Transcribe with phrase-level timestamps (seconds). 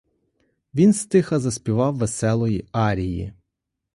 [0.73, 3.33] Він стиха заспівав веселої арії.